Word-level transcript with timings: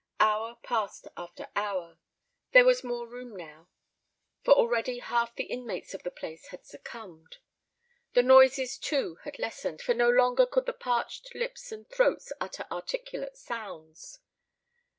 Hour 0.19 0.55
passed 0.63 1.07
after 1.15 1.49
hour. 1.55 1.99
There 2.53 2.65
was 2.65 2.83
more 2.83 3.07
room 3.07 3.35
now, 3.35 3.69
for 4.43 4.55
already 4.55 4.97
half 4.97 5.35
the 5.35 5.43
inmates 5.43 5.93
of 5.93 6.01
the 6.01 6.09
place 6.09 6.47
had 6.47 6.65
succumbed. 6.65 7.37
The 8.13 8.23
noises, 8.23 8.79
too, 8.79 9.19
had 9.25 9.37
lessened, 9.37 9.79
for 9.79 9.93
no 9.93 10.09
longer 10.09 10.47
could 10.47 10.65
the 10.65 10.73
parched 10.73 11.35
lips 11.35 11.71
and 11.71 11.87
throats 11.87 12.33
utter 12.41 12.65
articulate 12.71 13.37
sounds. 13.37 14.21